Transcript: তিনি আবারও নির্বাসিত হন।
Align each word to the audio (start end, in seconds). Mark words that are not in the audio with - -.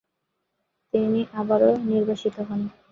তিনি 0.93 1.19
আবারও 1.39 1.71
নির্বাসিত 1.89 2.35
হন। 2.47 2.61